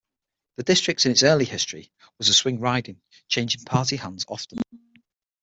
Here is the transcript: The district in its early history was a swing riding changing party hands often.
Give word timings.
The 0.55 0.63
district 0.63 1.05
in 1.05 1.11
its 1.11 1.21
early 1.21 1.45
history 1.45 1.91
was 2.17 2.27
a 2.27 2.33
swing 2.33 2.59
riding 2.59 2.99
changing 3.27 3.65
party 3.65 3.97
hands 3.97 4.25
often. 4.27 4.57